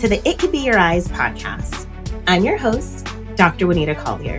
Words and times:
to 0.00 0.08
the 0.08 0.26
It 0.26 0.38
Could 0.38 0.50
Be 0.50 0.60
Your 0.60 0.78
Eyes 0.78 1.08
podcast. 1.08 1.86
I'm 2.26 2.42
your 2.42 2.56
host, 2.56 3.06
Dr. 3.36 3.66
Juanita 3.66 3.94
Collier. 3.94 4.38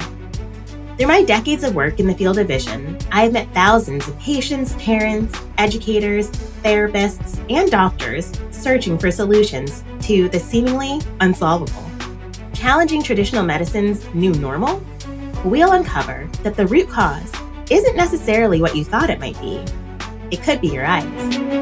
Through 0.97 1.05
my 1.05 1.21
decades 1.21 1.63
of 1.63 1.75
work 1.75 1.99
in 1.99 2.07
the 2.07 2.15
field 2.15 2.39
of 2.39 2.47
vision, 2.47 2.97
I 3.11 3.21
have 3.21 3.31
met 3.31 3.53
thousands 3.53 4.07
of 4.07 4.17
patients, 4.17 4.73
parents, 4.79 5.39
educators, 5.59 6.31
therapists, 6.63 7.45
and 7.51 7.69
doctors 7.69 8.31
searching 8.49 8.97
for 8.97 9.11
solutions 9.11 9.83
to 10.01 10.29
the 10.29 10.39
seemingly 10.39 10.99
unsolvable. 11.19 11.91
Challenging 12.53 13.03
traditional 13.03 13.43
medicine's 13.43 14.11
new 14.15 14.33
normal, 14.33 14.83
we'll 15.45 15.73
uncover 15.73 16.27
that 16.41 16.55
the 16.55 16.65
root 16.65 16.89
cause 16.89 17.31
isn't 17.69 17.95
necessarily 17.95 18.61
what 18.61 18.75
you 18.75 18.83
thought 18.83 19.11
it 19.11 19.19
might 19.19 19.39
be. 19.39 19.63
It 20.31 20.41
could 20.41 20.59
be 20.59 20.69
your 20.69 20.87
eyes. 20.87 21.60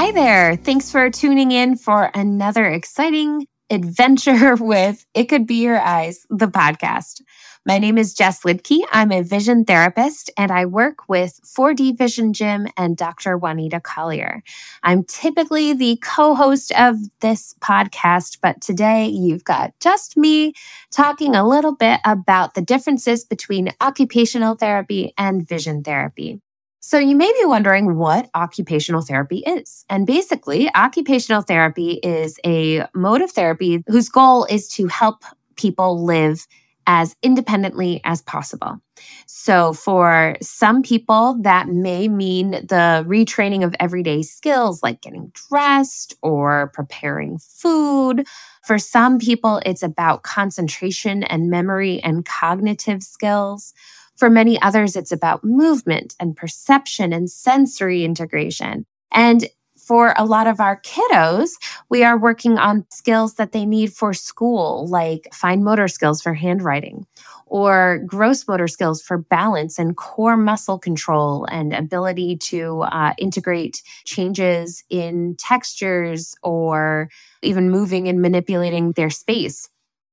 Hi 0.00 0.12
there. 0.12 0.54
Thanks 0.54 0.92
for 0.92 1.10
tuning 1.10 1.50
in 1.50 1.74
for 1.74 2.12
another 2.14 2.64
exciting 2.66 3.48
adventure 3.68 4.54
with 4.60 5.04
It 5.12 5.24
Could 5.24 5.44
Be 5.44 5.56
Your 5.56 5.80
Eyes, 5.80 6.24
the 6.30 6.46
podcast. 6.46 7.20
My 7.66 7.78
name 7.78 7.98
is 7.98 8.14
Jess 8.14 8.44
Liedke. 8.44 8.78
I'm 8.92 9.10
a 9.10 9.24
vision 9.24 9.64
therapist 9.64 10.30
and 10.38 10.52
I 10.52 10.66
work 10.66 11.08
with 11.08 11.40
4D 11.44 11.98
Vision 11.98 12.32
Gym 12.32 12.68
and 12.76 12.96
Dr. 12.96 13.36
Juanita 13.36 13.80
Collier. 13.80 14.44
I'm 14.84 15.02
typically 15.02 15.72
the 15.72 15.98
co 16.00 16.36
host 16.36 16.70
of 16.78 16.94
this 17.18 17.56
podcast, 17.60 18.38
but 18.40 18.60
today 18.60 19.08
you've 19.08 19.42
got 19.42 19.72
just 19.80 20.16
me 20.16 20.52
talking 20.92 21.34
a 21.34 21.46
little 21.46 21.74
bit 21.74 21.98
about 22.04 22.54
the 22.54 22.62
differences 22.62 23.24
between 23.24 23.72
occupational 23.80 24.54
therapy 24.54 25.12
and 25.18 25.46
vision 25.48 25.82
therapy. 25.82 26.40
So 26.88 26.98
you 26.98 27.16
may 27.16 27.30
be 27.38 27.44
wondering 27.44 27.96
what 27.96 28.30
occupational 28.34 29.02
therapy 29.02 29.42
is. 29.46 29.84
And 29.90 30.06
basically, 30.06 30.74
occupational 30.74 31.42
therapy 31.42 32.00
is 32.02 32.40
a 32.46 32.86
mode 32.94 33.20
of 33.20 33.30
therapy 33.30 33.84
whose 33.88 34.08
goal 34.08 34.46
is 34.46 34.68
to 34.68 34.86
help 34.86 35.22
people 35.56 36.02
live 36.06 36.46
as 36.86 37.14
independently 37.22 38.00
as 38.04 38.22
possible. 38.22 38.78
So, 39.26 39.74
for 39.74 40.36
some 40.40 40.82
people, 40.82 41.36
that 41.42 41.68
may 41.68 42.08
mean 42.08 42.52
the 42.52 43.04
retraining 43.06 43.64
of 43.64 43.76
everyday 43.78 44.22
skills 44.22 44.82
like 44.82 45.02
getting 45.02 45.30
dressed 45.50 46.14
or 46.22 46.70
preparing 46.72 47.36
food. 47.36 48.26
For 48.64 48.78
some 48.78 49.18
people, 49.18 49.60
it's 49.66 49.82
about 49.82 50.22
concentration 50.22 51.22
and 51.22 51.50
memory 51.50 52.00
and 52.02 52.24
cognitive 52.24 53.02
skills. 53.02 53.74
For 54.18 54.28
many 54.28 54.60
others, 54.60 54.96
it's 54.96 55.12
about 55.12 55.44
movement 55.44 56.16
and 56.18 56.36
perception 56.36 57.12
and 57.12 57.30
sensory 57.30 58.04
integration. 58.04 58.84
And 59.12 59.46
for 59.78 60.12
a 60.18 60.26
lot 60.26 60.46
of 60.46 60.60
our 60.60 60.80
kiddos, 60.82 61.50
we 61.88 62.02
are 62.04 62.18
working 62.18 62.58
on 62.58 62.84
skills 62.90 63.34
that 63.34 63.52
they 63.52 63.64
need 63.64 63.92
for 63.92 64.12
school, 64.12 64.86
like 64.88 65.28
fine 65.32 65.64
motor 65.64 65.88
skills 65.88 66.20
for 66.20 66.34
handwriting 66.34 67.06
or 67.46 68.02
gross 68.06 68.46
motor 68.46 68.68
skills 68.68 69.00
for 69.00 69.18
balance 69.18 69.78
and 69.78 69.96
core 69.96 70.36
muscle 70.36 70.78
control 70.78 71.46
and 71.46 71.72
ability 71.72 72.36
to 72.36 72.82
uh, 72.82 73.14
integrate 73.18 73.82
changes 74.04 74.84
in 74.90 75.34
textures 75.38 76.34
or 76.42 77.08
even 77.42 77.70
moving 77.70 78.08
and 78.08 78.20
manipulating 78.20 78.92
their 78.92 79.10
space. 79.10 79.68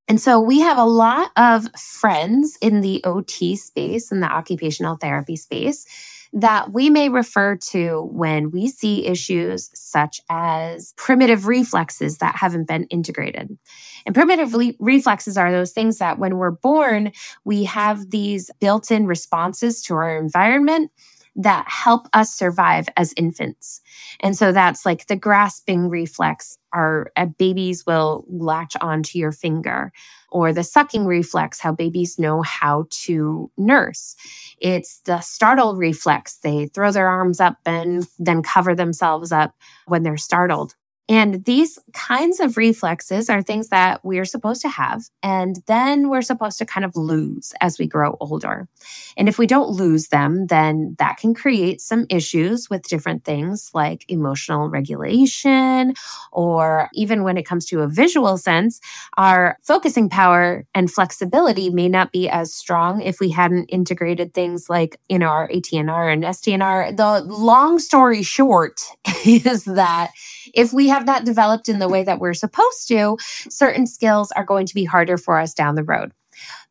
And 0.07 0.21
so 0.21 0.39
we 0.39 0.59
have 0.59 0.77
a 0.77 0.85
lot 0.85 1.31
of 1.35 1.67
friends 1.75 2.57
in 2.61 2.81
the 2.81 3.03
OT 3.03 3.55
space, 3.55 4.11
in 4.11 4.19
the 4.19 4.31
occupational 4.31 4.97
therapy 4.97 5.35
space, 5.35 5.85
that 6.31 6.73
we 6.73 6.89
may 6.89 7.07
refer 7.09 7.55
to 7.55 8.09
when 8.11 8.51
we 8.51 8.67
see 8.67 9.07
issues 9.07 9.71
such 9.73 10.19
as 10.29 10.93
primitive 10.97 11.47
reflexes 11.47 12.17
that 12.17 12.35
haven't 12.35 12.67
been 12.67 12.83
integrated. 12.85 13.57
And 14.05 14.13
primitive 14.13 14.53
le- 14.53 14.73
reflexes 14.79 15.37
are 15.37 15.51
those 15.51 15.71
things 15.71 15.97
that 15.99 16.19
when 16.19 16.37
we're 16.37 16.51
born, 16.51 17.13
we 17.45 17.63
have 17.63 18.11
these 18.11 18.51
built 18.59 18.91
in 18.91 19.07
responses 19.07 19.81
to 19.83 19.95
our 19.95 20.17
environment 20.17 20.91
that 21.35 21.65
help 21.67 22.07
us 22.13 22.33
survive 22.33 22.87
as 22.95 23.13
infants. 23.17 23.81
And 24.21 24.37
so 24.37 24.51
that's 24.51 24.85
like 24.85 25.07
the 25.07 25.15
grasping 25.15 25.89
reflex. 25.89 26.57
Our 26.71 27.11
uh, 27.15 27.25
babies 27.25 27.85
will 27.85 28.25
latch 28.27 28.75
onto 28.79 29.19
your 29.19 29.31
finger, 29.31 29.91
or 30.29 30.53
the 30.53 30.63
sucking 30.63 31.05
reflex, 31.05 31.59
how 31.59 31.71
babies 31.71 32.19
know 32.19 32.41
how 32.41 32.87
to 32.89 33.51
nurse. 33.57 34.15
It's 34.59 34.99
the 35.01 35.19
startle 35.21 35.75
reflex. 35.75 36.37
They 36.37 36.67
throw 36.67 36.91
their 36.91 37.07
arms 37.07 37.39
up 37.39 37.57
and 37.65 38.07
then 38.19 38.41
cover 38.41 38.75
themselves 38.75 39.31
up 39.31 39.55
when 39.87 40.03
they're 40.03 40.17
startled. 40.17 40.75
And 41.07 41.45
these 41.45 41.77
kinds 41.93 42.39
of 42.39 42.57
reflexes 42.57 43.29
are 43.29 43.43
things 43.43 43.69
that 43.69 44.03
we're 44.03 44.25
supposed 44.25 44.61
to 44.63 44.69
have. 44.69 45.03
And 45.21 45.57
then 45.67 46.09
we're 46.09 46.23
supposed 46.23 46.57
to 46.57 46.65
kind 46.65 46.83
of 46.83 46.95
lose 46.95 47.53
as 47.61 47.77
we 47.77 47.85
grow 47.85 48.17
older. 48.19 48.67
And 49.15 49.29
if 49.29 49.37
we 49.37 49.45
don't 49.45 49.69
lose 49.69 50.07
them, 50.07 50.47
then 50.47 50.95
that 50.97 51.17
can 51.17 51.35
create 51.35 51.79
some 51.79 52.07
issues 52.09 52.69
with 52.71 52.87
different 52.87 53.23
things 53.23 53.69
like 53.73 54.03
emotional 54.07 54.67
regulation, 54.67 55.93
or 56.31 56.89
even 56.93 57.23
when 57.23 57.37
it 57.37 57.45
comes 57.45 57.65
to 57.67 57.81
a 57.81 57.87
visual 57.87 58.37
sense, 58.37 58.79
our 59.15 59.57
focusing 59.61 60.09
power 60.09 60.65
and 60.73 60.91
flexibility 60.91 61.69
may 61.69 61.87
not 61.87 62.11
be 62.11 62.27
as 62.27 62.53
strong 62.53 63.01
if 63.01 63.19
we 63.19 63.29
hadn't 63.29 63.65
integrated 63.65 64.33
things 64.33 64.69
like, 64.69 64.99
you 65.07 65.19
know, 65.19 65.27
our 65.27 65.47
ATNR 65.49 66.11
and 66.11 66.23
STNR. 66.23 66.97
The 66.97 67.21
long 67.31 67.77
story 67.77 68.23
short 68.23 68.81
is 69.25 69.65
that 69.65 70.11
if 70.55 70.73
we 70.73 70.87
have 70.87 71.05
not 71.05 71.25
developed 71.25 71.69
in 71.69 71.79
the 71.79 71.89
way 71.89 72.03
that 72.03 72.19
we're 72.19 72.33
supposed 72.33 72.87
to, 72.87 73.17
certain 73.49 73.85
skills 73.85 74.31
are 74.31 74.43
going 74.43 74.65
to 74.65 74.73
be 74.73 74.85
harder 74.85 75.17
for 75.17 75.37
us 75.37 75.53
down 75.53 75.75
the 75.75 75.83
road. 75.83 76.11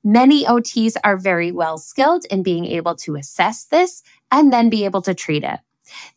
Many 0.03 0.45
OTs 0.45 0.97
are 1.05 1.17
very 1.17 1.53
well 1.53 1.79
skilled 1.79 2.25
in 2.31 2.43
being 2.43 2.67
able 2.67 2.95
to 2.97 3.17
assess 3.17 3.65
this 3.65 4.03
and 4.31 4.53
then 4.53 4.69
be 4.69 4.85
able 4.85 5.03
to 5.03 5.15
treat 5.15 5.45
it. 5.45 5.61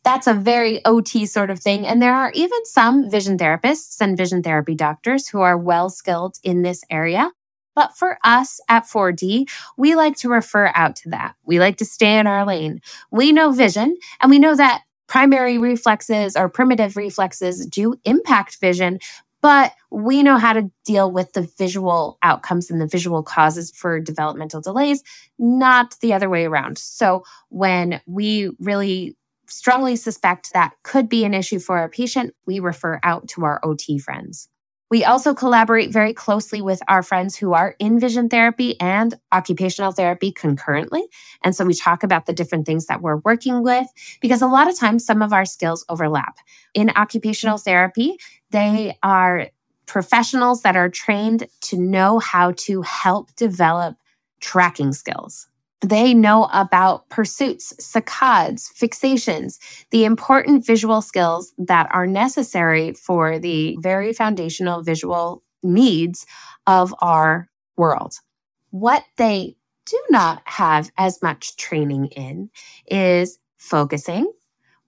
That's 0.02 0.26
a 0.26 0.34
very 0.34 0.84
OT 0.84 1.26
sort 1.26 1.50
of 1.50 1.60
thing. 1.60 1.86
And 1.86 2.00
there 2.00 2.14
are 2.14 2.32
even 2.34 2.64
some 2.64 3.10
vision 3.10 3.38
therapists 3.38 4.00
and 4.00 4.16
vision 4.16 4.42
therapy 4.42 4.74
doctors 4.74 5.28
who 5.28 5.40
are 5.40 5.56
well 5.56 5.90
skilled 5.90 6.38
in 6.42 6.62
this 6.62 6.84
area. 6.90 7.30
But 7.74 7.96
for 7.96 8.18
us 8.24 8.60
at 8.68 8.84
4D, 8.84 9.48
we 9.76 9.94
like 9.94 10.16
to 10.16 10.28
refer 10.28 10.72
out 10.74 10.96
to 10.96 11.10
that. 11.10 11.36
We 11.44 11.60
like 11.60 11.76
to 11.76 11.84
stay 11.84 12.18
in 12.18 12.26
our 12.26 12.44
lane. 12.44 12.80
We 13.12 13.30
know 13.30 13.52
vision 13.52 13.96
and 14.20 14.30
we 14.30 14.38
know 14.40 14.56
that 14.56 14.82
primary 15.08 15.58
reflexes 15.58 16.36
or 16.36 16.48
primitive 16.48 16.96
reflexes 16.96 17.66
do 17.66 17.96
impact 18.04 18.58
vision, 18.60 18.98
but 19.40 19.72
we 19.90 20.22
know 20.22 20.36
how 20.36 20.52
to 20.52 20.70
deal 20.84 21.10
with 21.10 21.32
the 21.32 21.48
visual 21.58 22.18
outcomes 22.22 22.70
and 22.70 22.80
the 22.80 22.86
visual 22.86 23.22
causes 23.22 23.70
for 23.70 24.00
developmental 24.00 24.60
delays, 24.60 25.02
not 25.38 25.96
the 26.00 26.12
other 26.12 26.28
way 26.28 26.44
around. 26.44 26.78
So 26.78 27.24
when 27.48 28.00
we 28.06 28.50
really 28.60 29.16
strongly 29.46 29.96
suspect 29.96 30.52
that 30.52 30.74
could 30.82 31.08
be 31.08 31.24
an 31.24 31.34
issue 31.34 31.58
for 31.58 31.82
a 31.82 31.88
patient, 31.88 32.34
we 32.46 32.60
refer 32.60 33.00
out 33.02 33.28
to 33.28 33.44
our 33.44 33.60
OT 33.64 33.98
friends. 33.98 34.48
We 34.90 35.04
also 35.04 35.34
collaborate 35.34 35.92
very 35.92 36.14
closely 36.14 36.62
with 36.62 36.80
our 36.88 37.02
friends 37.02 37.36
who 37.36 37.52
are 37.52 37.76
in 37.78 38.00
vision 38.00 38.28
therapy 38.28 38.80
and 38.80 39.14
occupational 39.32 39.92
therapy 39.92 40.32
concurrently. 40.32 41.06
And 41.44 41.54
so 41.54 41.64
we 41.64 41.74
talk 41.74 42.02
about 42.02 42.26
the 42.26 42.32
different 42.32 42.64
things 42.64 42.86
that 42.86 43.02
we're 43.02 43.18
working 43.18 43.62
with 43.62 43.86
because 44.20 44.40
a 44.40 44.46
lot 44.46 44.68
of 44.68 44.78
times 44.78 45.04
some 45.04 45.20
of 45.20 45.32
our 45.32 45.44
skills 45.44 45.84
overlap. 45.88 46.38
In 46.72 46.90
occupational 46.96 47.58
therapy, 47.58 48.16
they 48.50 48.96
are 49.02 49.48
professionals 49.86 50.62
that 50.62 50.76
are 50.76 50.88
trained 50.88 51.48
to 51.62 51.76
know 51.78 52.18
how 52.18 52.52
to 52.52 52.82
help 52.82 53.34
develop 53.36 53.96
tracking 54.40 54.92
skills. 54.92 55.47
They 55.80 56.12
know 56.12 56.48
about 56.52 57.08
pursuits, 57.08 57.72
saccades, 57.80 58.72
fixations, 58.72 59.58
the 59.90 60.04
important 60.04 60.66
visual 60.66 61.00
skills 61.00 61.52
that 61.56 61.88
are 61.92 62.06
necessary 62.06 62.94
for 62.94 63.38
the 63.38 63.76
very 63.80 64.12
foundational 64.12 64.82
visual 64.82 65.44
needs 65.62 66.26
of 66.66 66.94
our 67.00 67.48
world. 67.76 68.14
What 68.70 69.04
they 69.16 69.56
do 69.86 70.00
not 70.10 70.42
have 70.44 70.90
as 70.98 71.22
much 71.22 71.56
training 71.56 72.06
in 72.06 72.50
is 72.86 73.38
focusing 73.56 74.30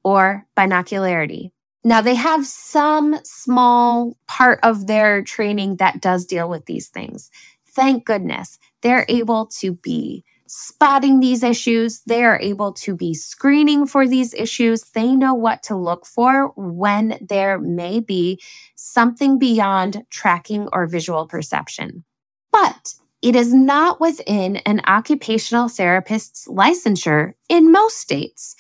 or 0.02 0.46
binocularity. 0.56 1.52
Now, 1.82 2.02
they 2.02 2.14
have 2.14 2.46
some 2.46 3.18
small 3.24 4.16
part 4.26 4.60
of 4.62 4.86
their 4.86 5.22
training 5.22 5.76
that 5.76 6.02
does 6.02 6.26
deal 6.26 6.48
with 6.48 6.66
these 6.66 6.88
things. 6.88 7.30
Thank 7.66 8.04
goodness 8.04 8.58
they're 8.82 9.06
able 9.08 9.46
to 9.60 9.72
be 9.72 10.24
spotting 10.52 11.20
these 11.20 11.44
issues. 11.44 12.02
They 12.06 12.24
are 12.24 12.40
able 12.40 12.72
to 12.72 12.96
be 12.96 13.14
screening 13.14 13.86
for 13.86 14.08
these 14.08 14.34
issues. 14.34 14.82
They 14.82 15.14
know 15.14 15.32
what 15.32 15.62
to 15.64 15.76
look 15.76 16.04
for 16.04 16.48
when 16.56 17.18
there 17.20 17.60
may 17.60 18.00
be 18.00 18.40
something 18.74 19.38
beyond 19.38 20.02
tracking 20.10 20.68
or 20.72 20.88
visual 20.88 21.28
perception. 21.28 22.02
But 22.50 22.94
it 23.22 23.36
is 23.36 23.54
not 23.54 24.00
within 24.00 24.56
an 24.56 24.80
occupational 24.88 25.68
therapist's 25.68 26.48
licensure 26.48 27.34
in 27.48 27.70
most 27.70 27.98
states 27.98 28.56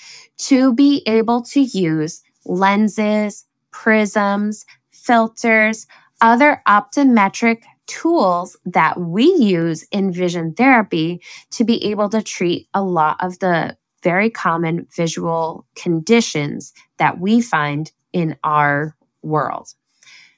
to 0.46 0.72
be 0.72 1.02
able 1.06 1.42
to 1.42 1.60
use 1.60 2.22
lenses, 2.44 3.46
prisms, 3.72 4.64
filters, 4.92 5.88
other 6.20 6.62
optometric 6.68 7.62
tools 7.90 8.56
that 8.64 9.00
we 9.00 9.24
use 9.24 9.82
in 9.90 10.12
vision 10.12 10.54
therapy 10.54 11.20
to 11.50 11.64
be 11.64 11.84
able 11.90 12.08
to 12.08 12.22
treat 12.22 12.68
a 12.72 12.82
lot 12.82 13.16
of 13.18 13.40
the 13.40 13.76
very 14.04 14.30
common 14.30 14.86
visual 14.94 15.66
conditions 15.74 16.72
that 16.98 17.18
we 17.18 17.40
find 17.40 17.90
in 18.12 18.36
our 18.44 18.96
world. 19.22 19.74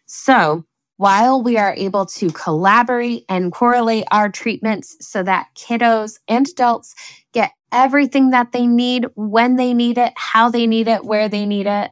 So, 0.07 0.65
while 0.97 1.43
we 1.43 1.59
are 1.59 1.75
able 1.77 2.07
to 2.07 2.31
collaborate 2.31 3.25
and 3.29 3.53
correlate 3.53 4.05
our 4.11 4.31
treatments 4.31 4.97
so 5.01 5.23
that 5.23 5.49
kiddos 5.55 6.19
and 6.29 6.49
adults 6.49 6.95
get 7.33 7.51
everything 7.71 8.31
that 8.31 8.53
they 8.53 8.67
need 8.67 9.07
when 9.15 9.57
they 9.57 9.75
need 9.75 9.99
it, 9.99 10.13
how 10.17 10.49
they 10.49 10.67
need 10.67 10.89
it, 10.89 11.05
where 11.05 11.29
they 11.29 11.45
need 11.45 11.67
it, 11.67 11.91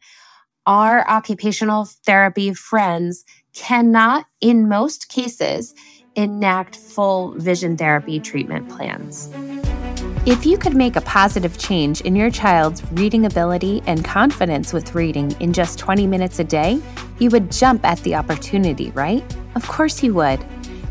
our 0.67 1.07
occupational 1.09 1.89
therapy 2.07 2.55
friends 2.55 3.25
cannot, 3.55 4.27
in 4.41 4.69
most 4.69 5.09
cases, 5.09 5.75
enact 6.17 6.77
full 6.77 7.33
vision 7.33 7.77
therapy 7.77 8.21
treatment 8.21 8.69
plans. 8.69 9.31
If 10.27 10.45
you 10.45 10.59
could 10.59 10.77
make 10.77 10.97
a 10.97 11.01
positive 11.01 11.57
change 11.57 12.03
in 12.03 12.15
your 12.15 12.31
child's 12.31 12.85
reading 12.93 13.25
ability 13.25 13.83
and 13.87 14.05
confidence 14.05 14.73
with 14.73 14.95
reading 14.95 15.33
in 15.41 15.53
just 15.53 15.79
20 15.79 16.07
minutes 16.07 16.39
a 16.39 16.45
day, 16.45 16.81
you 17.19 17.31
would 17.31 17.51
jump 17.51 17.87
at 17.87 17.99
the 18.01 18.15
opportunity, 18.15 18.91
right? 18.91 19.25
Of 19.55 19.67
course 19.67 20.03
you 20.03 20.13
would. 20.15 20.41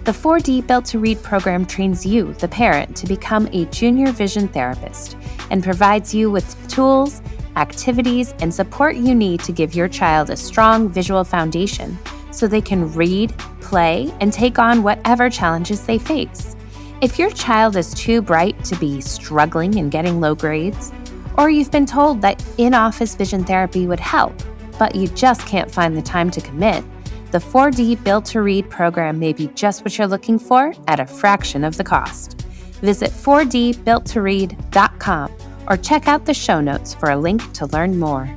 The 0.06 0.12
4D 0.12 0.66
Built 0.66 0.86
to 0.86 1.00
Read 1.00 1.22
program 1.22 1.66
trains 1.66 2.06
you, 2.06 2.34
the 2.34 2.48
parent, 2.48 2.98
to 2.98 3.06
become 3.06 3.48
a 3.52 3.66
junior 3.66 4.12
vision 4.12 4.48
therapist 4.48 5.16
and 5.52 5.64
provides 5.64 6.12
you 6.14 6.32
with 6.32 6.56
tools, 6.68 7.22
activities, 7.56 8.34
and 8.40 8.52
support 8.52 8.96
you 8.96 9.14
need 9.14 9.42
to 9.42 9.52
give 9.52 9.76
your 9.76 9.88
child 9.88 10.32
a 10.32 10.38
strong 10.38 10.90
visual 10.90 11.24
foundation 11.24 12.00
so 12.40 12.48
they 12.48 12.62
can 12.62 12.92
read, 12.94 13.38
play, 13.60 14.10
and 14.22 14.32
take 14.32 14.58
on 14.58 14.82
whatever 14.82 15.30
challenges 15.30 15.86
they 15.86 16.00
face. 16.00 16.56
If 17.02 17.20
your 17.20 17.32
child 17.32 17.76
is 17.76 17.94
too 17.94 18.22
bright 18.22 18.64
to 18.66 18.78
be 18.78 19.02
struggling 19.02 19.78
and 19.78 19.92
getting 19.92 20.22
low 20.22 20.36
grades, 20.36 20.94
or 21.38 21.50
you've 21.50 21.72
been 21.72 21.86
told 21.86 22.22
that 22.22 22.42
in 22.58 22.74
office 22.74 23.16
vision 23.16 23.44
therapy 23.44 23.88
would 23.88 24.00
help, 24.00 24.34
but 24.78 24.96
you 24.96 25.10
just 25.10 25.46
can't 25.46 25.70
find 25.70 25.98
the 25.98 26.02
time 26.02 26.32
to 26.32 26.42
commit, 26.42 26.84
the 27.32 27.38
4D 27.38 28.04
Built 28.04 28.26
to 28.26 28.42
Read 28.42 28.68
program 28.70 29.20
may 29.20 29.32
be 29.34 29.48
just 29.48 29.84
what 29.84 29.98
you're 29.98 30.08
looking 30.08 30.40
for 30.40 30.74
at 30.88 31.00
a 31.00 31.06
fraction 31.06 31.64
of 31.64 31.78
the 31.78 31.84
cost. 31.84 32.42
Visit 32.82 33.12
4dbuilttoread.com 33.12 35.32
or 35.68 35.78
check 35.78 36.08
out 36.08 36.26
the 36.26 36.34
show 36.34 36.60
notes 36.60 36.94
for 36.94 37.12
a 37.12 37.18
link 37.18 37.54
to 37.54 37.68
learn 37.68 38.00
more. 38.00 38.36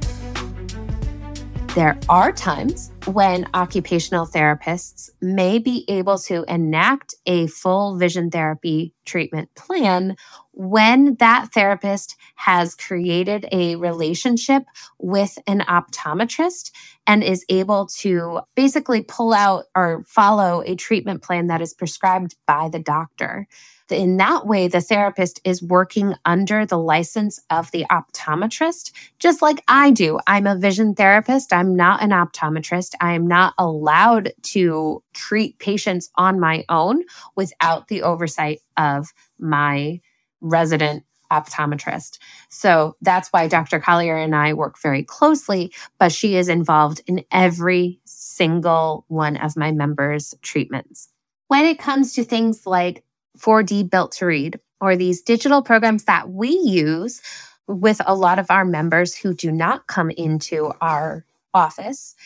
There 1.74 1.98
are 2.10 2.32
times 2.32 2.91
when 3.06 3.46
occupational 3.54 4.26
therapists 4.26 5.10
may 5.20 5.58
be 5.58 5.84
able 5.88 6.18
to 6.18 6.44
enact 6.48 7.14
a 7.26 7.46
full 7.48 7.96
vision 7.96 8.30
therapy 8.30 8.94
treatment 9.04 9.54
plan 9.54 10.16
when 10.52 11.16
that 11.16 11.52
therapist 11.52 12.16
has 12.34 12.74
created 12.74 13.46
a 13.52 13.76
relationship 13.76 14.64
with 14.98 15.38
an 15.46 15.60
optometrist 15.60 16.70
and 17.06 17.24
is 17.24 17.44
able 17.48 17.86
to 17.86 18.40
basically 18.54 19.02
pull 19.02 19.32
out 19.32 19.64
or 19.74 20.04
follow 20.06 20.62
a 20.64 20.74
treatment 20.74 21.22
plan 21.22 21.46
that 21.48 21.60
is 21.60 21.74
prescribed 21.74 22.36
by 22.46 22.68
the 22.68 22.78
doctor 22.78 23.46
in 23.92 24.16
that 24.16 24.46
way, 24.46 24.68
the 24.68 24.80
therapist 24.80 25.40
is 25.44 25.62
working 25.62 26.14
under 26.24 26.66
the 26.66 26.78
license 26.78 27.40
of 27.50 27.70
the 27.70 27.84
optometrist, 27.90 28.92
just 29.18 29.42
like 29.42 29.62
I 29.68 29.90
do. 29.90 30.18
I'm 30.26 30.46
a 30.46 30.56
vision 30.56 30.94
therapist. 30.94 31.52
I'm 31.52 31.76
not 31.76 32.02
an 32.02 32.10
optometrist. 32.10 32.94
I 33.00 33.14
am 33.14 33.26
not 33.26 33.54
allowed 33.58 34.32
to 34.42 35.02
treat 35.12 35.58
patients 35.58 36.10
on 36.16 36.40
my 36.40 36.64
own 36.68 37.02
without 37.36 37.88
the 37.88 38.02
oversight 38.02 38.60
of 38.76 39.12
my 39.38 40.00
resident 40.42 41.04
optometrist. 41.30 42.18
So 42.50 42.96
that's 43.00 43.30
why 43.30 43.48
Dr. 43.48 43.80
Collier 43.80 44.16
and 44.16 44.34
I 44.36 44.52
work 44.52 44.78
very 44.78 45.02
closely, 45.02 45.72
but 45.98 46.12
she 46.12 46.36
is 46.36 46.50
involved 46.50 47.00
in 47.06 47.24
every 47.32 48.00
single 48.04 49.06
one 49.08 49.38
of 49.38 49.56
my 49.56 49.72
members' 49.72 50.34
treatments. 50.42 51.08
When 51.48 51.64
it 51.64 51.78
comes 51.78 52.12
to 52.14 52.24
things 52.24 52.66
like 52.66 53.02
4D 53.38 53.88
Built 53.88 54.12
to 54.12 54.26
Read, 54.26 54.60
or 54.82 54.96
these 54.96 55.22
digital 55.22 55.62
programs 55.62 56.04
that 56.04 56.28
we 56.28 56.50
use 56.50 57.22
with 57.68 58.00
a 58.04 58.14
lot 58.16 58.40
of 58.40 58.50
our 58.50 58.64
members 58.64 59.14
who 59.14 59.32
do 59.32 59.52
not 59.52 59.86
come 59.86 60.10
into 60.10 60.72
our 60.80 61.24
office. 61.54 62.16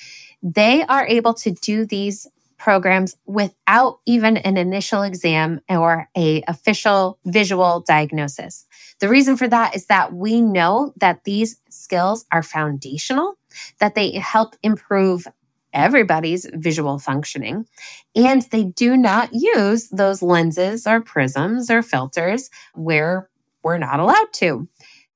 They 0.42 0.82
are 0.84 1.06
able 1.06 1.34
to 1.34 1.50
do 1.50 1.84
these 1.84 2.26
programs 2.58 3.17
without 3.26 4.00
even 4.06 4.37
an 4.38 4.56
initial 4.56 5.03
exam 5.03 5.61
or 5.69 6.08
a 6.17 6.43
official 6.49 7.19
visual 7.25 7.85
diagnosis. 7.87 8.67
The 9.00 9.08
reason 9.08 9.37
for 9.37 9.49
that 9.49 9.76
is 9.76 9.87
that 9.87 10.12
we 10.12 10.41
know 10.41 10.93
that 10.97 11.25
these 11.25 11.61
skills 11.69 12.25
are 12.32 12.43
foundational, 12.43 13.35
that 13.81 13.94
they 13.94 14.12
help 14.12 14.56
improve 14.62 15.26
everybody's 15.73 16.47
visual 16.55 16.99
functioning. 16.99 17.67
And 18.14 18.43
they 18.43 18.64
do 18.64 18.97
not 18.97 19.31
use 19.32 19.88
those 19.91 20.23
lenses 20.23 20.87
or 20.87 21.00
prisms 21.02 21.70
or 21.70 21.82
filters 21.82 22.50
where 22.75 23.29
we're 23.62 23.79
not 23.79 24.00
allowed 24.00 24.32
to. 24.35 24.69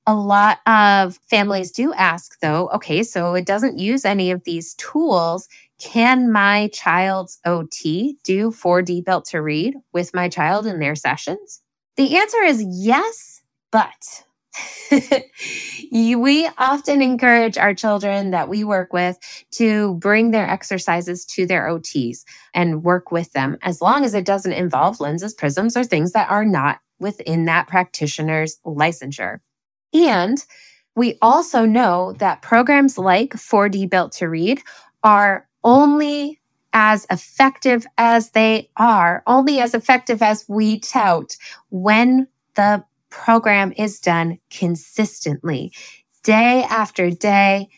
A 0.06 0.14
lot 0.14 0.58
of 0.66 1.18
families 1.28 1.70
do 1.70 1.92
ask, 1.94 2.38
though, 2.40 2.68
okay, 2.70 3.02
so 3.02 3.34
it 3.34 3.46
doesn't 3.46 3.78
use 3.78 4.04
any 4.04 4.30
of 4.30 4.44
these 4.44 4.74
tools. 4.74 5.48
Can 5.80 6.30
my 6.30 6.68
child's 6.72 7.40
OT 7.44 8.18
do 8.22 8.50
4D 8.50 9.04
built 9.04 9.24
to 9.26 9.40
read 9.40 9.74
with 9.92 10.14
my 10.14 10.28
child 10.28 10.66
in 10.66 10.78
their 10.78 10.94
sessions? 10.94 11.62
The 11.96 12.18
answer 12.18 12.42
is 12.42 12.62
yes, 12.68 13.42
but 13.72 14.24
we 15.92 16.48
often 16.58 17.00
encourage 17.00 17.56
our 17.56 17.74
children 17.74 18.30
that 18.30 18.48
we 18.48 18.62
work 18.62 18.92
with 18.92 19.16
to 19.52 19.94
bring 19.94 20.30
their 20.30 20.46
exercises 20.46 21.24
to 21.24 21.46
their 21.46 21.66
OTs 21.68 22.24
and 22.52 22.82
work 22.82 23.10
with 23.10 23.32
them 23.32 23.56
as 23.62 23.80
long 23.80 24.04
as 24.04 24.12
it 24.12 24.26
doesn't 24.26 24.52
involve 24.52 25.00
lenses, 25.00 25.34
prisms, 25.34 25.76
or 25.76 25.84
things 25.84 26.12
that 26.12 26.30
are 26.30 26.44
not 26.44 26.80
within 26.98 27.46
that 27.46 27.68
practitioner's 27.68 28.58
licensure. 28.66 29.38
And 29.94 30.44
we 30.94 31.16
also 31.22 31.64
know 31.64 32.14
that 32.18 32.42
programs 32.42 32.98
like 32.98 33.30
4D 33.30 33.88
Built 33.88 34.12
to 34.12 34.28
Read 34.28 34.60
are 35.02 35.48
only 35.64 36.40
as 36.72 37.06
effective 37.10 37.86
as 37.98 38.30
they 38.30 38.70
are, 38.76 39.22
only 39.26 39.60
as 39.60 39.74
effective 39.74 40.22
as 40.22 40.44
we 40.48 40.78
tout 40.80 41.36
when 41.70 42.28
the 42.54 42.84
program 43.10 43.72
is 43.76 43.98
done 43.98 44.38
consistently, 44.50 45.72
day 46.22 46.64
after 46.68 47.10
day, 47.10 47.68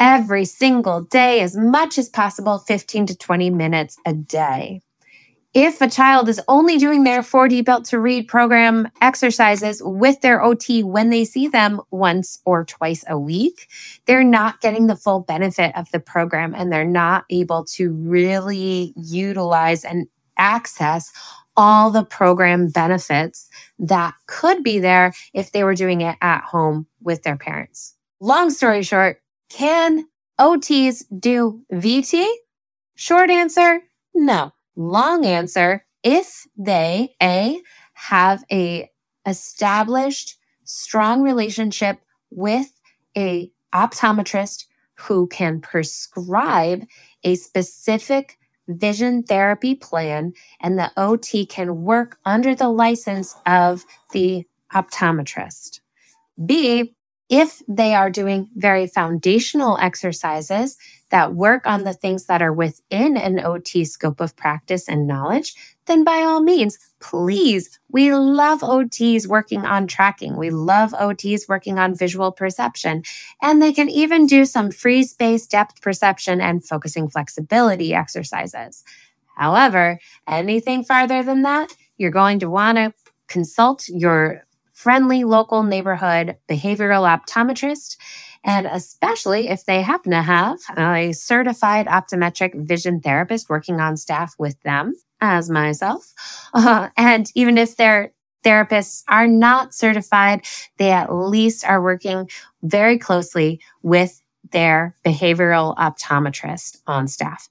every 0.00 0.44
single 0.44 1.02
day, 1.02 1.40
as 1.40 1.56
much 1.56 1.98
as 1.98 2.08
possible, 2.08 2.58
15 2.58 3.06
to 3.06 3.16
20 3.16 3.50
minutes 3.50 3.98
a 4.06 4.14
day. 4.14 4.82
If 5.60 5.80
a 5.80 5.90
child 5.90 6.28
is 6.28 6.40
only 6.46 6.78
doing 6.78 7.02
their 7.02 7.20
4D 7.20 7.64
Built 7.64 7.84
to 7.86 7.98
Read 7.98 8.28
program 8.28 8.86
exercises 9.00 9.82
with 9.84 10.20
their 10.20 10.40
OT 10.40 10.84
when 10.84 11.10
they 11.10 11.24
see 11.24 11.48
them 11.48 11.80
once 11.90 12.38
or 12.44 12.64
twice 12.64 13.04
a 13.08 13.18
week, 13.18 13.66
they're 14.06 14.22
not 14.22 14.60
getting 14.60 14.86
the 14.86 14.94
full 14.94 15.18
benefit 15.18 15.76
of 15.76 15.90
the 15.90 15.98
program 15.98 16.54
and 16.54 16.70
they're 16.70 16.84
not 16.84 17.24
able 17.28 17.64
to 17.72 17.90
really 17.90 18.92
utilize 18.94 19.84
and 19.84 20.06
access 20.36 21.10
all 21.56 21.90
the 21.90 22.04
program 22.04 22.68
benefits 22.68 23.50
that 23.80 24.14
could 24.28 24.62
be 24.62 24.78
there 24.78 25.12
if 25.34 25.50
they 25.50 25.64
were 25.64 25.74
doing 25.74 26.02
it 26.02 26.16
at 26.20 26.44
home 26.44 26.86
with 27.02 27.24
their 27.24 27.36
parents. 27.36 27.96
Long 28.20 28.50
story 28.50 28.84
short, 28.84 29.20
can 29.50 30.06
OTs 30.38 31.02
do 31.18 31.62
VT? 31.72 32.32
Short 32.94 33.28
answer, 33.28 33.80
no. 34.14 34.52
Long 34.80 35.26
answer, 35.26 35.84
if 36.04 36.46
they 36.56 37.16
A, 37.20 37.60
have 37.94 38.44
a 38.52 38.88
established 39.26 40.36
strong 40.62 41.20
relationship 41.20 41.98
with 42.30 42.72
a 43.16 43.50
optometrist 43.74 44.66
who 44.94 45.26
can 45.26 45.60
prescribe 45.60 46.84
a 47.24 47.34
specific 47.34 48.38
vision 48.68 49.24
therapy 49.24 49.74
plan, 49.74 50.32
and 50.60 50.78
the 50.78 50.92
OT 50.96 51.44
can 51.44 51.82
work 51.82 52.16
under 52.24 52.54
the 52.54 52.68
license 52.68 53.34
of 53.46 53.84
the 54.12 54.46
optometrist. 54.72 55.80
B, 56.46 56.94
If 57.28 57.62
they 57.68 57.94
are 57.94 58.08
doing 58.08 58.48
very 58.56 58.86
foundational 58.86 59.76
exercises 59.78 60.78
that 61.10 61.34
work 61.34 61.66
on 61.66 61.84
the 61.84 61.92
things 61.92 62.24
that 62.24 62.40
are 62.40 62.52
within 62.52 63.18
an 63.18 63.40
OT 63.40 63.84
scope 63.84 64.20
of 64.20 64.34
practice 64.34 64.88
and 64.88 65.06
knowledge, 65.06 65.54
then 65.86 66.04
by 66.04 66.18
all 66.22 66.42
means, 66.42 66.78
please, 67.00 67.78
we 67.90 68.14
love 68.14 68.60
OTs 68.60 69.26
working 69.26 69.64
on 69.66 69.86
tracking. 69.86 70.36
We 70.36 70.50
love 70.50 70.92
OTs 70.92 71.48
working 71.48 71.78
on 71.78 71.94
visual 71.94 72.32
perception. 72.32 73.02
And 73.42 73.60
they 73.60 73.72
can 73.72 73.90
even 73.90 74.26
do 74.26 74.46
some 74.46 74.70
free 74.70 75.02
space 75.02 75.46
depth 75.46 75.82
perception 75.82 76.40
and 76.40 76.64
focusing 76.64 77.08
flexibility 77.08 77.94
exercises. 77.94 78.84
However, 79.36 79.98
anything 80.26 80.82
farther 80.82 81.22
than 81.22 81.42
that, 81.42 81.74
you're 81.98 82.10
going 82.10 82.38
to 82.40 82.50
want 82.50 82.76
to 82.76 82.92
consult 83.28 83.86
your 83.88 84.44
friendly 84.78 85.24
local 85.24 85.64
neighborhood 85.64 86.36
behavioral 86.48 87.02
optometrist, 87.04 87.96
and 88.44 88.64
especially 88.64 89.48
if 89.48 89.64
they 89.64 89.82
happen 89.82 90.12
to 90.12 90.22
have 90.22 90.60
a 90.76 91.12
certified 91.12 91.88
optometric 91.88 92.54
vision 92.64 93.00
therapist 93.00 93.50
working 93.50 93.80
on 93.80 93.96
staff 93.96 94.36
with 94.38 94.60
them, 94.62 94.94
as 95.20 95.50
myself. 95.50 96.12
Uh, 96.54 96.90
and 96.96 97.26
even 97.34 97.58
if 97.58 97.76
their 97.76 98.12
therapists 98.44 99.02
are 99.08 99.26
not 99.26 99.74
certified, 99.74 100.44
they 100.76 100.92
at 100.92 101.12
least 101.12 101.64
are 101.64 101.82
working 101.82 102.30
very 102.62 102.98
closely 102.98 103.60
with 103.82 104.22
their 104.52 104.94
behavioral 105.04 105.76
optometrist 105.76 106.78
on 106.86 107.08
staff. 107.08 107.48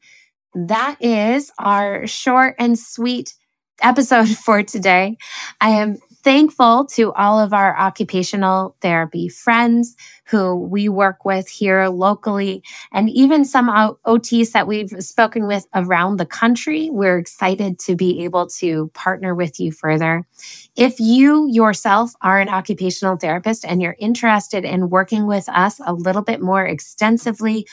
That 0.55 0.95
is 1.01 1.51
our 1.59 2.07
short 2.07 2.55
and 2.57 2.79
sweet 2.79 3.33
episode 3.81 4.29
for 4.45 4.63
today. 4.63 5.17
I 5.59 5.71
am 5.71 5.97
thankful 6.27 6.83
to 6.83 7.13
all 7.13 7.39
of 7.39 7.53
our 7.53 7.79
occupational 7.79 8.75
therapy 8.81 9.29
friends 9.29 9.95
who 10.25 10.57
we 10.57 10.89
work 10.89 11.23
with 11.23 11.47
here 11.47 11.87
locally 11.87 12.61
and 12.91 13.09
even 13.09 13.45
some 13.45 13.69
OTs 14.05 14.51
that 14.51 14.67
we've 14.67 14.89
spoken 14.99 15.47
with 15.47 15.65
around 15.73 16.17
the 16.17 16.25
country. 16.25 16.89
We're 16.91 17.17
excited 17.17 17.79
to 17.79 17.95
be 17.95 18.25
able 18.25 18.47
to 18.59 18.91
partner 18.93 19.33
with 19.33 19.57
you 19.57 19.71
further. 19.71 20.25
If 20.75 20.99
you 20.99 21.47
yourself 21.49 22.11
are 22.21 22.41
an 22.41 22.49
occupational 22.49 23.15
therapist 23.15 23.63
and 23.63 23.81
you're 23.81 23.95
interested 23.97 24.65
in 24.65 24.89
working 24.89 25.27
with 25.27 25.47
us 25.47 25.79
a 25.85 25.93
little 25.93 26.23
bit 26.23 26.41
more 26.41 26.65
extensively 26.65 27.65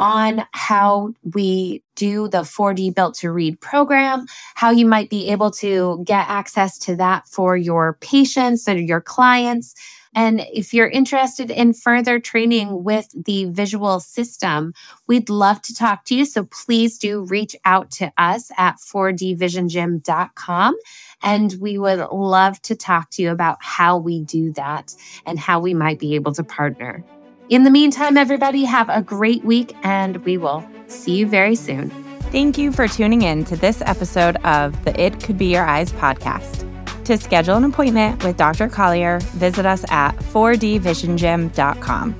on 0.00 0.46
how 0.52 1.12
we 1.34 1.82
do 1.94 2.26
the 2.28 2.38
4D 2.38 2.94
Built 2.94 3.14
to 3.16 3.30
Read 3.30 3.60
program, 3.60 4.24
how 4.54 4.70
you 4.70 4.86
might 4.86 5.10
be 5.10 5.28
able 5.28 5.50
to 5.50 6.02
get 6.06 6.26
access 6.26 6.78
to 6.78 6.96
that 6.96 7.28
for 7.28 7.54
your 7.54 7.98
patients 8.00 8.66
or 8.66 8.78
your 8.78 9.02
clients. 9.02 9.74
And 10.14 10.40
if 10.52 10.72
you're 10.72 10.88
interested 10.88 11.50
in 11.50 11.74
further 11.74 12.18
training 12.18 12.82
with 12.82 13.08
the 13.14 13.44
visual 13.44 14.00
system, 14.00 14.72
we'd 15.06 15.28
love 15.28 15.60
to 15.62 15.74
talk 15.74 16.06
to 16.06 16.14
you. 16.14 16.24
So 16.24 16.44
please 16.44 16.96
do 16.96 17.26
reach 17.26 17.54
out 17.66 17.90
to 17.92 18.10
us 18.16 18.50
at 18.56 18.78
4dvisiongym.com. 18.78 20.76
And 21.22 21.54
we 21.60 21.76
would 21.76 22.08
love 22.10 22.62
to 22.62 22.74
talk 22.74 23.10
to 23.10 23.22
you 23.22 23.30
about 23.30 23.58
how 23.60 23.98
we 23.98 24.22
do 24.22 24.50
that 24.54 24.94
and 25.26 25.38
how 25.38 25.60
we 25.60 25.74
might 25.74 25.98
be 25.98 26.14
able 26.14 26.32
to 26.32 26.42
partner. 26.42 27.04
In 27.50 27.64
the 27.64 27.70
meantime, 27.70 28.16
everybody, 28.16 28.62
have 28.62 28.88
a 28.88 29.02
great 29.02 29.44
week 29.44 29.74
and 29.82 30.24
we 30.24 30.38
will 30.38 30.64
see 30.86 31.16
you 31.16 31.26
very 31.26 31.56
soon. 31.56 31.90
Thank 32.30 32.56
you 32.56 32.70
for 32.70 32.86
tuning 32.86 33.22
in 33.22 33.44
to 33.46 33.56
this 33.56 33.82
episode 33.86 34.36
of 34.44 34.84
the 34.84 35.00
It 35.00 35.20
Could 35.20 35.36
Be 35.36 35.46
Your 35.46 35.64
Eyes 35.64 35.90
podcast. 35.90 36.64
To 37.06 37.18
schedule 37.18 37.56
an 37.56 37.64
appointment 37.64 38.22
with 38.22 38.36
Dr. 38.36 38.68
Collier, 38.68 39.18
visit 39.32 39.66
us 39.66 39.84
at 39.90 40.14
4dvisiongym.com. 40.16 42.16